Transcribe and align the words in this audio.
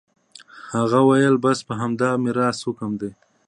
هغه 0.75 0.99
وويل 1.05 1.35
بس 1.43 1.59
همدا 1.81 2.09
د 2.17 2.21
ميراث 2.23 2.57
حکم 2.67 2.91
دى. 3.01 3.11